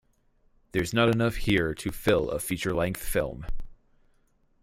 [0.71, 3.45] There's not enough here to fill a feature-length film.